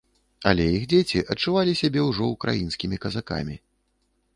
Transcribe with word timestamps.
Але 0.51 0.65
іх 0.77 0.83
дзеці 0.93 1.21
адчувалі 1.35 1.77
сябе 1.85 2.09
ўжо 2.09 2.33
украінскімі 2.35 3.01
казакамі. 3.05 3.55